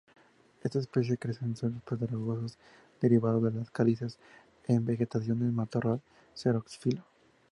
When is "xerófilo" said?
6.33-7.03